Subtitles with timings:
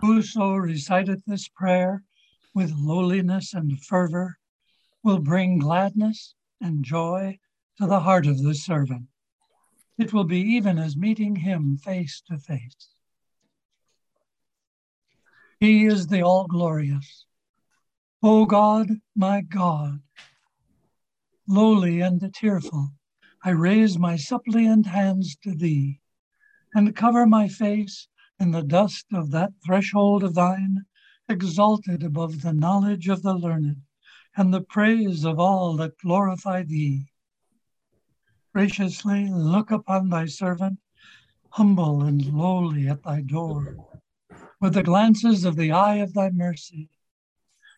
[0.00, 2.04] Whoso reciteth this prayer
[2.54, 4.38] with lowliness and fervor
[5.02, 7.40] will bring gladness and joy
[7.78, 9.08] to the heart of the servant.
[9.96, 12.90] It will be even as meeting him face to face.
[15.58, 17.26] He is the all glorious.
[18.22, 20.00] O God, my God,
[21.48, 22.92] lowly and tearful,
[23.42, 26.00] I raise my suppliant hands to thee
[26.72, 28.06] and cover my face
[28.38, 30.84] in the dust of that threshold of thine,
[31.28, 33.82] exalted above the knowledge of the learned
[34.36, 37.06] and the praise of all that glorify thee.
[38.54, 40.78] Graciously look upon thy servant,
[41.50, 43.76] humble and lowly at thy door
[44.60, 46.90] with the glances of the eye of thy mercy,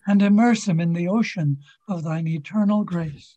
[0.06, 1.58] and immerse him in the ocean
[1.88, 3.36] of thine eternal grace.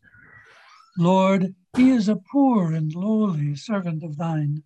[0.98, 4.62] Lord, he is a poor and lowly servant of thine,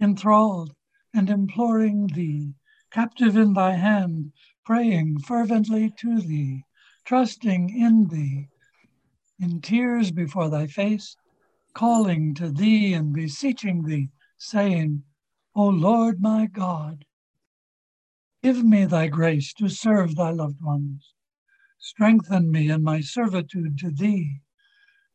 [0.00, 0.74] enthralled
[1.14, 2.54] and imploring thee,
[2.90, 4.32] captive in thy hand,
[4.64, 6.64] praying fervently to thee,
[7.04, 8.48] trusting in thee,
[9.40, 11.16] in tears before thy face,
[11.74, 15.02] calling to thee and beseeching thee, saying,
[15.54, 17.04] O Lord my God,
[18.40, 21.12] Give me thy grace to serve thy loved ones.
[21.78, 24.42] Strengthen me in my servitude to thee.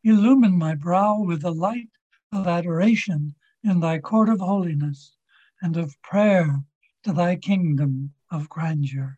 [0.03, 1.89] Illumine my brow with the light
[2.33, 5.15] of adoration in thy court of holiness
[5.63, 6.61] and of prayer
[7.03, 9.17] to thy kingdom of grandeur.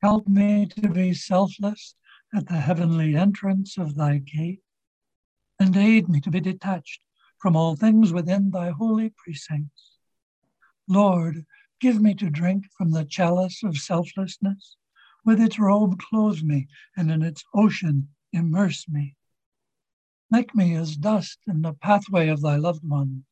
[0.00, 1.94] Help me to be selfless
[2.34, 4.62] at the heavenly entrance of thy gate,
[5.60, 7.02] and aid me to be detached
[7.38, 9.98] from all things within thy holy precincts.
[10.88, 11.44] Lord,
[11.78, 14.76] Give me to drink from the chalice of selflessness.
[15.24, 19.14] With its robe, clothe me, and in its ocean, immerse me.
[20.30, 23.24] Make me as dust in the pathway of thy loved ones,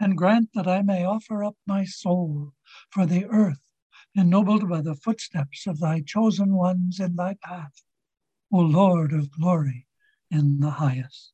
[0.00, 2.54] and grant that I may offer up my soul
[2.90, 3.68] for the earth,
[4.14, 7.82] ennobled by the footsteps of thy chosen ones in thy path,
[8.50, 9.86] O Lord of glory
[10.30, 11.32] in the highest.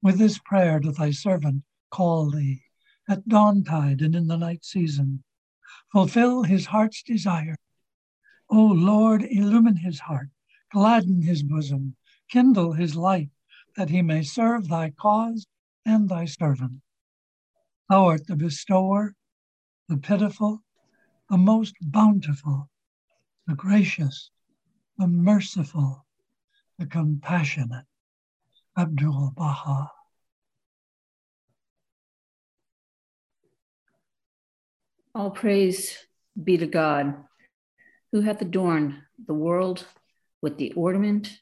[0.00, 2.62] With this prayer doth thy servant call thee
[3.08, 5.24] at dawntide and in the night season.
[5.90, 7.56] Fulfill his heart's desire.
[8.50, 10.28] O Lord, illumine his heart,
[10.70, 11.96] gladden his bosom,
[12.30, 13.30] kindle his light,
[13.76, 15.46] that he may serve thy cause
[15.88, 16.82] and thy servant.
[17.88, 19.14] Thou art the bestower,
[19.88, 20.62] the pitiful,
[21.30, 22.68] the most bountiful,
[23.46, 24.30] the gracious,
[24.98, 26.04] the merciful,
[26.78, 27.86] the compassionate.
[28.76, 29.90] Abdul Baha.
[35.14, 35.96] All praise
[36.40, 37.24] be to God,
[38.12, 38.94] who hath adorned
[39.26, 39.84] the world
[40.42, 41.40] with the ornament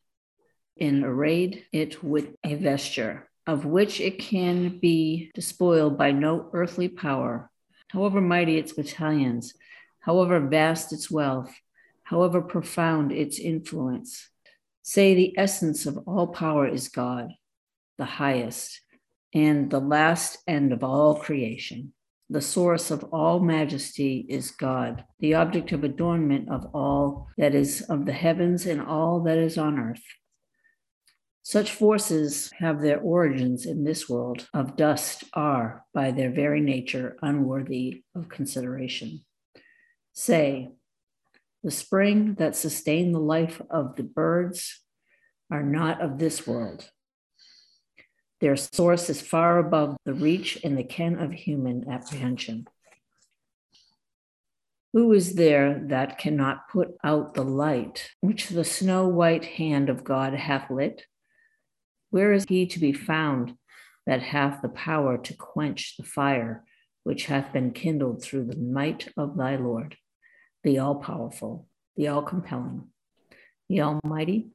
[0.81, 6.89] and arrayed it with a vesture, of which it can be despoiled by no earthly
[6.89, 7.51] power,
[7.89, 9.55] however mighty its battalions,
[10.01, 11.55] however vast its wealth,
[12.03, 14.29] however profound its influence.
[14.83, 17.33] Say the essence of all power is God,
[17.99, 18.81] the highest,
[19.35, 21.93] and the last end of all creation.
[22.29, 27.83] The source of all majesty is God, the object of adornment of all that is
[27.83, 30.03] of the heavens and all that is on earth.
[31.49, 37.17] Such forces have their origins in this world of dust, are, by their very nature,
[37.23, 39.25] unworthy of consideration.
[40.13, 40.71] Say,
[41.63, 44.83] the spring that sustained the life of the birds
[45.49, 46.91] are not of this world.
[48.41, 52.67] Their source is far above the reach and the ken of human apprehension.
[54.93, 60.03] Who is there that cannot put out the light which the snow white hand of
[60.03, 61.07] God hath lit?
[62.11, 63.57] Where is he to be found
[64.07, 66.65] that hath the power to quench the fire
[67.05, 69.97] which hath been kindled through the might of thy Lord,
[70.65, 72.89] the all powerful, the all compelling,
[73.69, 74.51] the almighty?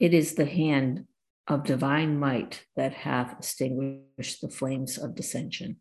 [0.00, 1.06] It is the hand
[1.46, 5.76] of divine might that hath extinguished the flames of dissension.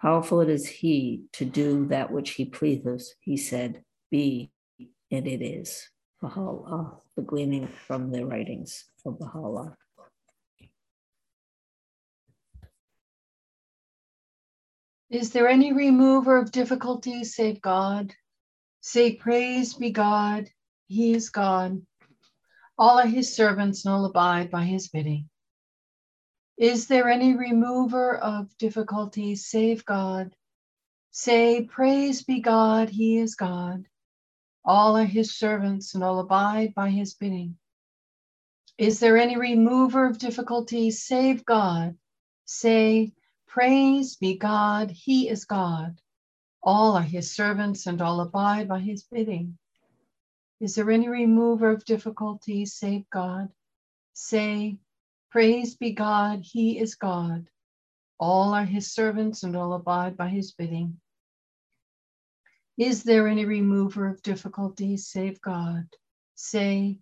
[0.00, 4.50] Powerful it is he to do that which he pleaseth, he said, Be,
[5.10, 5.88] and it is.
[6.20, 9.76] Baha'u'llah, the gleaning from the writings of Baha'u'llah.
[15.10, 18.14] Is there any remover of difficulties save God?
[18.80, 20.48] Say, Praise be God,
[20.88, 21.82] He is God.
[22.78, 25.30] All are his servants and all abide by his bidding.
[26.58, 30.36] Is there any remover of difficulties save God?
[31.10, 33.86] Say, Praise be God, he is God.
[34.62, 37.56] All are his servants and all abide by his bidding.
[38.76, 41.96] Is there any remover of difficulties save God?
[42.44, 43.14] Say,
[43.46, 46.00] Praise be God, he is God.
[46.62, 49.56] All are his servants and all abide by his bidding.
[50.60, 53.52] Is there any remover of difficulties save God?
[54.14, 54.78] Say,
[55.30, 57.48] Praise be God, he is God.
[58.18, 61.00] All are his servants and all abide by his bidding.
[62.76, 65.86] Is there any remover of difficulties save God?
[66.34, 66.98] Say,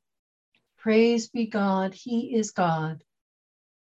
[0.79, 3.03] Praise be God, he is God.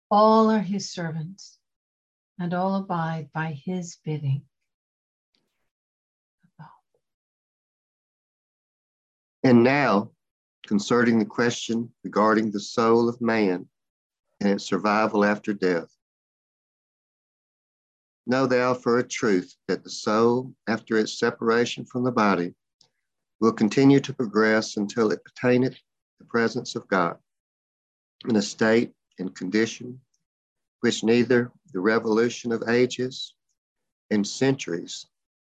[0.09, 1.57] All are his servants
[2.39, 4.43] and all abide by his bidding.
[9.43, 10.11] And now,
[10.67, 13.67] concerning the question regarding the soul of man
[14.39, 15.89] and its survival after death.
[18.27, 22.53] Know thou for a truth that the soul, after its separation from the body,
[23.39, 25.77] will continue to progress until it attaineth
[26.19, 27.17] the presence of God
[28.29, 29.99] in a state and condition
[30.81, 33.33] which neither the revolution of ages
[34.09, 35.07] and centuries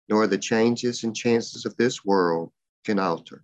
[0.08, 2.50] nor the changes and chances of this world
[2.84, 3.42] can alter.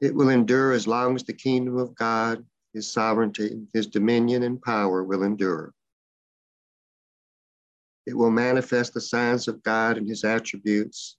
[0.00, 4.60] It will endure as long as the kingdom of God, his sovereignty, his dominion and
[4.60, 5.72] power will endure.
[8.06, 11.16] It will manifest the signs of God and his attributes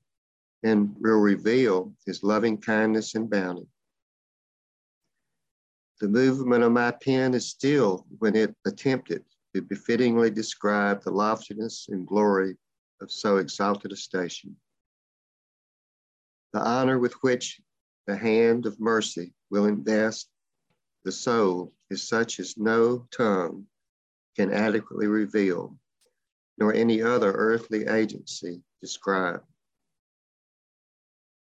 [0.64, 3.68] and will reveal his loving kindness and bounty.
[6.04, 9.24] The movement of my pen is still when it attempted
[9.56, 12.58] to befittingly describe the loftiness and glory
[13.00, 14.58] of so exalted a station.
[16.52, 17.62] The honor with which
[18.06, 20.28] the hand of mercy will invest
[21.06, 23.66] the soul is such as no tongue
[24.36, 25.80] can adequately reveal,
[26.58, 29.42] nor any other earthly agency describe.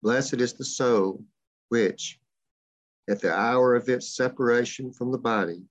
[0.02, 1.26] Blessed is the soul
[1.68, 2.22] which,
[3.10, 5.64] at the hour of its separation from the body,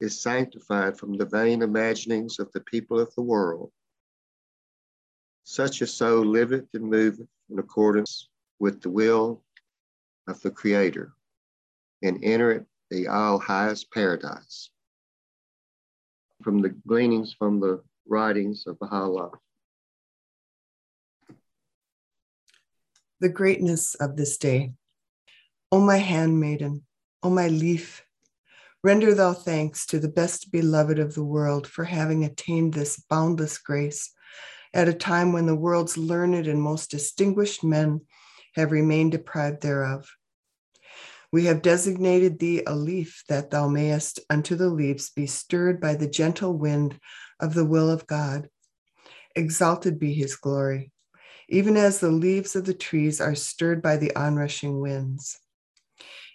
[0.00, 3.72] is sanctified from the vain imaginings of the people of the world.
[5.44, 8.28] Such a soul liveth and moveth in accordance
[8.58, 9.42] with the will
[10.28, 11.12] of the Creator
[12.02, 14.70] and entereth the all highest paradise.
[16.42, 19.32] From the gleanings from the writings of Baha'u'llah.
[23.20, 24.74] The greatness of this day.
[25.70, 26.86] O my handmaiden,
[27.22, 28.02] O my leaf,
[28.82, 33.58] render thou thanks to the best beloved of the world for having attained this boundless
[33.58, 34.10] grace
[34.72, 38.00] at a time when the world's learned and most distinguished men
[38.54, 40.08] have remained deprived thereof.
[41.30, 45.96] We have designated thee a leaf that thou mayest unto the leaves be stirred by
[45.96, 46.98] the gentle wind
[47.40, 48.48] of the will of God.
[49.36, 50.92] Exalted be his glory,
[51.50, 55.38] even as the leaves of the trees are stirred by the onrushing winds.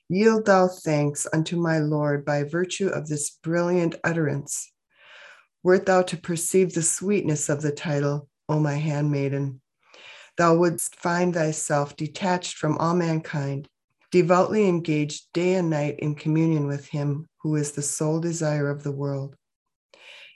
[0.09, 4.71] Yield thou thanks unto my Lord by virtue of this brilliant utterance.
[5.63, 9.61] Wert thou to perceive the sweetness of the title, O my handmaiden,
[10.37, 13.69] thou wouldst find thyself detached from all mankind
[14.13, 18.83] devoutly engaged day and night in communion with Him who is the sole desire of
[18.83, 19.35] the world.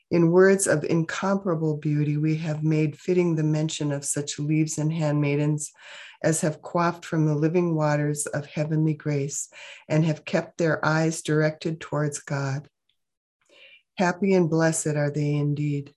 [0.09, 4.91] In words of incomparable beauty, we have made fitting the mention of such leaves and
[4.91, 5.73] handmaidens
[6.23, 9.49] as have quaffed from the living waters of heavenly grace
[9.89, 12.69] and have kept their eyes directed towards God.
[13.97, 15.93] Happy and blessed are they indeed.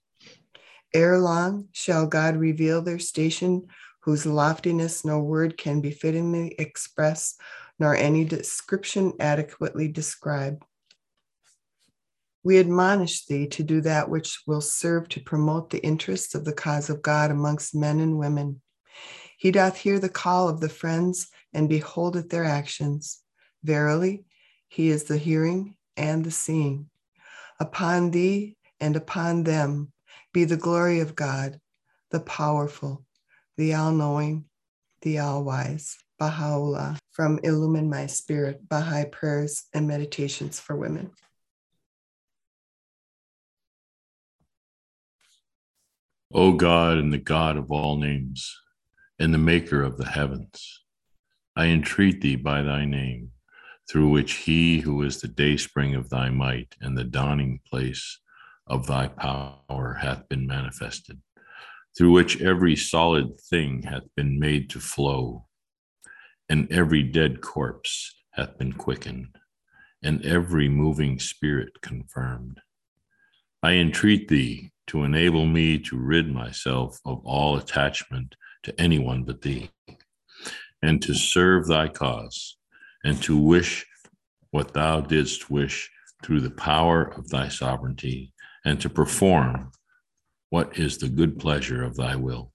[0.92, 3.68] Ere long shall God reveal their station,
[4.00, 7.36] whose loftiness no word can befittingly express
[7.78, 10.64] nor any description adequately describe.
[12.42, 16.52] We admonish thee to do that which will serve to promote the interests of the
[16.52, 18.62] cause of God amongst men and women.
[19.36, 23.20] He doth hear the call of the friends and beholdeth their actions.
[23.62, 24.24] Verily,
[24.68, 26.88] he is the hearing and the seeing.
[27.58, 29.92] Upon thee and upon them
[30.32, 31.60] be the glory of God,
[32.10, 33.04] the powerful,
[33.56, 34.46] the all knowing,
[35.02, 35.96] the all wise.
[36.18, 41.10] Baha'u'llah from Illumine My Spirit, Baha'i Prayers and Meditations for Women.
[46.32, 48.56] O God and the God of all names,
[49.18, 50.82] and the maker of the heavens,
[51.56, 53.32] I entreat thee by thy name,
[53.90, 58.20] through which he who is the dayspring of thy might and the dawning place
[58.66, 61.20] of thy power hath been manifested,
[61.98, 65.46] through which every solid thing hath been made to flow
[66.50, 69.28] and every dead corpse hath been quickened,
[70.02, 72.60] and every moving spirit confirmed.
[73.62, 79.40] I entreat thee to enable me to rid myself of all attachment to anyone but
[79.40, 79.70] thee,
[80.82, 82.56] and to serve thy cause,
[83.04, 83.86] and to wish
[84.50, 85.88] what thou didst wish
[86.24, 88.32] through the power of thy sovereignty,
[88.64, 89.70] and to perform
[90.48, 92.52] what is the good pleasure of thy will.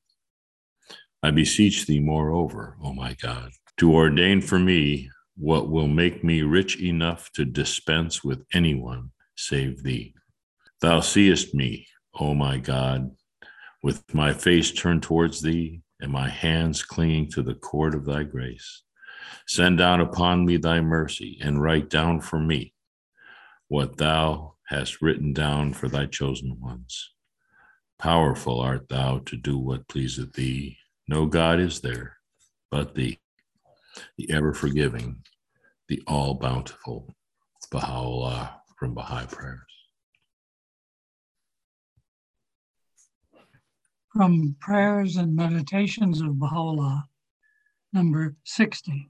[1.23, 6.41] I beseech thee, moreover, O my God, to ordain for me what will make me
[6.41, 10.13] rich enough to dispense with anyone save thee.
[10.81, 11.87] Thou seest me,
[12.19, 13.11] O my God,
[13.83, 18.23] with my face turned towards thee and my hands clinging to the cord of thy
[18.23, 18.83] grace.
[19.47, 22.73] Send down upon me thy mercy and write down for me
[23.67, 27.11] what thou hast written down for thy chosen ones.
[27.97, 30.77] Powerful art thou to do what pleaseth thee.
[31.07, 32.17] No God is there
[32.71, 33.19] but thee,
[34.17, 35.23] the ever forgiving,
[35.87, 37.13] the all bountiful
[37.71, 39.64] Baha'u'llah from Baha'i Prayers.
[44.15, 47.09] From Prayers and Meditations of Baha'u'llah,
[47.91, 49.09] number 60.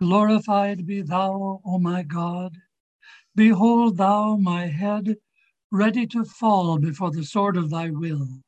[0.00, 2.56] Glorified be thou, O my God.
[3.36, 5.18] Behold thou my head
[5.70, 8.42] ready to fall before the sword of thy will.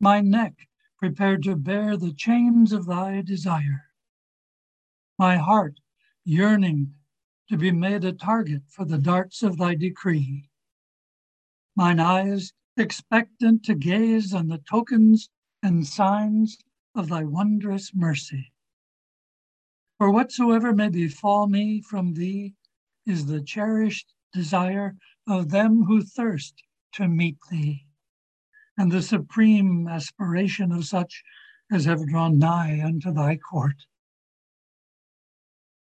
[0.00, 0.54] My neck
[0.96, 3.90] prepared to bear the chains of thy desire.
[5.18, 5.78] My heart
[6.24, 6.94] yearning
[7.50, 10.48] to be made a target for the darts of thy decree.
[11.76, 15.28] Mine eyes expectant to gaze on the tokens
[15.62, 16.58] and signs
[16.94, 18.52] of thy wondrous mercy.
[19.98, 22.54] For whatsoever may befall me from thee
[23.06, 24.96] is the cherished desire
[25.28, 26.62] of them who thirst
[26.94, 27.86] to meet thee,
[28.78, 31.22] and the supreme aspiration of such
[31.70, 33.76] as have drawn nigh unto thy court.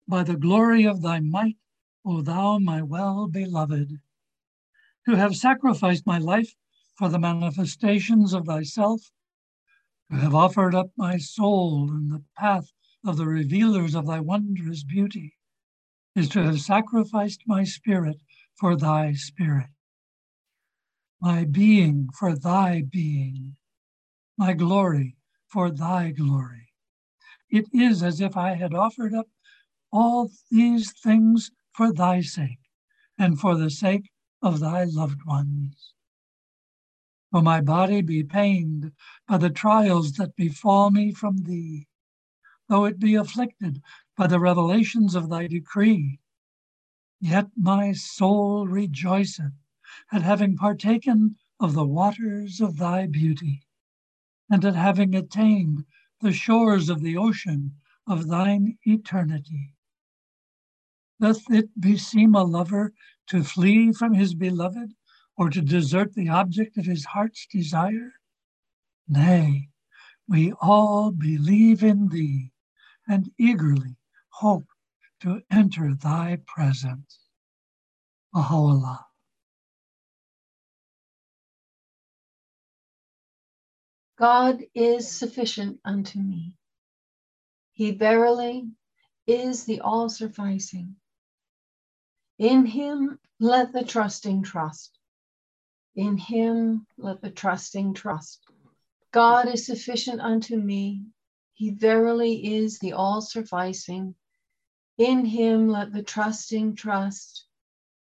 [0.08, 1.58] By the glory of thy might,
[2.04, 4.00] O thou my well beloved,
[5.06, 6.54] to have sacrificed my life
[7.00, 9.00] for the manifestations of thyself,
[10.10, 12.70] to have offered up my soul in the path
[13.06, 15.34] of the revealers of thy wondrous beauty
[16.14, 18.18] is to have sacrificed my spirit
[18.54, 19.70] for thy spirit,
[21.22, 23.56] my being for thy being,
[24.36, 25.16] my glory
[25.48, 26.68] for thy glory.
[27.48, 29.28] It is as if I had offered up
[29.90, 32.60] all these things for thy sake
[33.16, 34.10] and for the sake
[34.42, 35.94] of thy loved ones.
[37.30, 38.90] For my body be pained
[39.28, 41.86] by the trials that befall me from thee,
[42.68, 43.80] though it be afflicted
[44.16, 46.18] by the revelations of thy decree.
[47.20, 49.52] Yet my soul rejoiceth
[50.10, 53.62] at having partaken of the waters of thy beauty,
[54.50, 55.84] and at having attained
[56.20, 57.76] the shores of the ocean
[58.08, 59.76] of thine eternity.
[61.20, 62.92] Doth it beseem a lover
[63.28, 64.94] to flee from his beloved,
[65.40, 68.12] or to desert the object of his heart's desire?
[69.08, 69.70] Nay,
[70.28, 72.52] we all believe in thee
[73.08, 73.96] and eagerly
[74.28, 74.66] hope
[75.22, 77.20] to enter thy presence.
[78.34, 79.06] Baha'u'llah.
[84.18, 86.58] God is sufficient unto me.
[87.72, 88.68] He verily
[89.26, 90.96] is the all sufficing.
[92.38, 94.99] In him let the trusting trust.
[95.96, 98.44] In him let the trusting trust.
[99.12, 101.06] God is sufficient unto me.
[101.52, 104.14] He verily is the all sufficing.
[104.98, 107.44] In him let the trusting trust.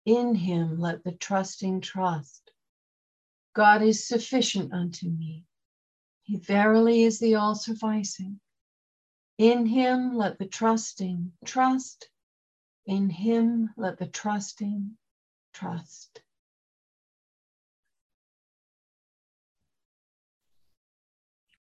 [0.07, 2.51] In him let the trusting trust.
[3.55, 5.45] God is sufficient unto me.
[6.23, 8.41] He verily is the all sufficing.
[9.39, 12.09] In him let the trusting trust.
[12.87, 14.97] In him let the trusting
[15.53, 16.24] trust.